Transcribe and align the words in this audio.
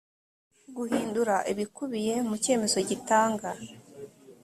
guhindura 0.75 1.35
ibikubiye 1.51 2.13
mu 2.27 2.35
cyemezo 2.43 2.79
gitanga 2.89 3.49